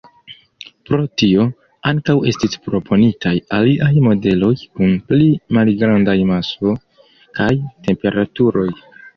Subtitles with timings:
[0.89, 1.43] Pro tio,
[1.91, 6.75] ankaŭ estis proponitaj aliaj modeloj kun pli malgrandaj masoj
[7.41, 7.53] kaj
[7.91, 8.69] temperaturoj.